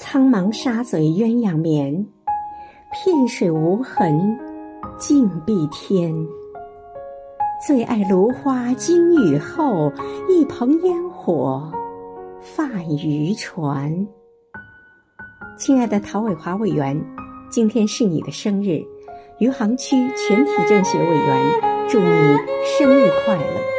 [0.00, 2.06] 苍茫沙嘴鸳鸯眠，
[2.92, 4.38] 片水无痕
[4.96, 6.14] 静碧天。
[7.66, 9.92] 最爱芦花惊雨后，
[10.28, 11.72] 一蓬烟火
[12.40, 14.06] 泛渔船。
[15.58, 16.96] 亲爱的陶伟华委员，
[17.50, 18.80] 今天是你的生日，
[19.40, 22.36] 余杭区全体政协委员，祝你
[22.78, 23.77] 生日快乐。